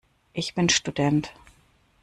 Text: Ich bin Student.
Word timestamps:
Ich 0.33 0.55
bin 0.55 0.67
Student. 0.67 1.31